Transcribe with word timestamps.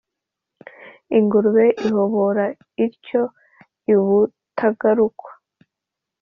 Ingurube 1.17 1.65
ihoroba 1.87 2.45
ityo 2.85 3.21
ibutagarukwa 3.91 5.29